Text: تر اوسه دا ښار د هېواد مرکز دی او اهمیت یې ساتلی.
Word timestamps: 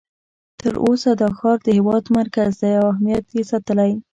تر 0.59 0.73
اوسه 0.85 1.09
دا 1.21 1.29
ښار 1.37 1.57
د 1.63 1.67
هېواد 1.77 2.03
مرکز 2.17 2.51
دی 2.61 2.71
او 2.79 2.85
اهمیت 2.93 3.25
یې 3.37 3.43
ساتلی. 3.51 3.91